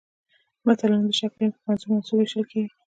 [0.65, 2.71] متلونه د شکل له مخې په منظوم او منثور ویشل کېږي